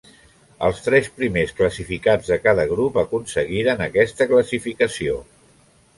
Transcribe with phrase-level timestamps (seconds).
[0.67, 5.21] Els tres primers classificats de cada grup aconseguiren aquesta classificació.